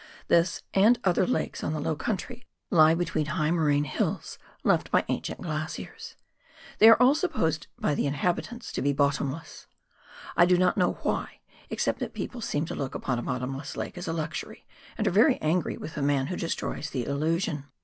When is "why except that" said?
11.03-12.15